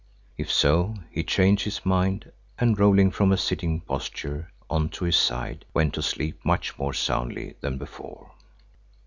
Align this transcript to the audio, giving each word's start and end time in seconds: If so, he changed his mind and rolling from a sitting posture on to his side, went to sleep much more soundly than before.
If 0.35 0.51
so, 0.51 0.95
he 1.11 1.23
changed 1.23 1.63
his 1.65 1.85
mind 1.85 2.31
and 2.57 2.79
rolling 2.79 3.11
from 3.11 3.31
a 3.31 3.37
sitting 3.37 3.81
posture 3.81 4.51
on 4.67 4.89
to 4.97 5.05
his 5.05 5.15
side, 5.15 5.63
went 5.75 5.93
to 5.93 6.01
sleep 6.01 6.43
much 6.43 6.79
more 6.79 6.93
soundly 6.95 7.53
than 7.61 7.77
before. 7.77 8.31